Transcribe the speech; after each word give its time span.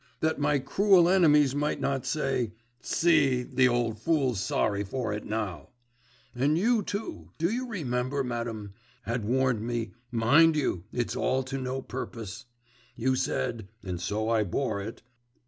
That 0.21 0.39
my 0.39 0.57
cruel 0.57 1.07
enemies 1.07 1.53
might 1.53 1.79
not 1.79 2.07
say, 2.07 2.53
"See, 2.81 3.43
the 3.43 3.67
old 3.67 3.99
fool's 3.99 4.39
sorry 4.39 4.83
for 4.83 5.13
it 5.13 5.25
now"; 5.27 5.69
and 6.33 6.57
you 6.57 6.81
too, 6.81 7.29
do 7.37 7.53
you 7.53 7.67
remember, 7.67 8.23
madam, 8.23 8.73
had 9.03 9.23
warned 9.23 9.61
me; 9.61 9.91
"mind 10.09 10.55
you, 10.55 10.85
it's 10.91 11.15
all 11.15 11.43
to 11.43 11.59
no 11.59 11.83
purpose," 11.83 12.45
you 12.95 13.15
said! 13.15 13.67
and 13.83 14.01
so 14.01 14.27
I 14.27 14.43
bore 14.43 14.81
it. 14.81 15.03